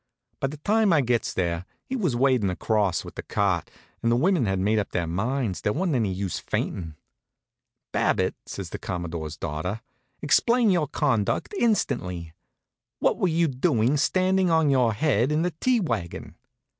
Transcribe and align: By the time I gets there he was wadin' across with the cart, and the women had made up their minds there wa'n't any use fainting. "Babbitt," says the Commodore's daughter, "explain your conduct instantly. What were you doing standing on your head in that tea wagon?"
By 0.39 0.47
the 0.47 0.57
time 0.57 0.91
I 0.91 1.01
gets 1.01 1.31
there 1.31 1.63
he 1.85 1.95
was 1.95 2.15
wadin' 2.15 2.49
across 2.49 3.05
with 3.05 3.13
the 3.13 3.21
cart, 3.21 3.69
and 4.01 4.11
the 4.11 4.15
women 4.15 4.47
had 4.47 4.57
made 4.57 4.79
up 4.79 4.93
their 4.93 5.05
minds 5.05 5.61
there 5.61 5.73
wa'n't 5.73 5.93
any 5.93 6.11
use 6.11 6.39
fainting. 6.39 6.95
"Babbitt," 7.91 8.33
says 8.47 8.71
the 8.71 8.79
Commodore's 8.79 9.37
daughter, 9.37 9.81
"explain 10.23 10.71
your 10.71 10.87
conduct 10.87 11.53
instantly. 11.55 12.33
What 12.97 13.19
were 13.19 13.27
you 13.27 13.47
doing 13.47 13.95
standing 13.95 14.49
on 14.49 14.71
your 14.71 14.93
head 14.93 15.31
in 15.31 15.43
that 15.43 15.61
tea 15.61 15.79
wagon?" 15.79 16.33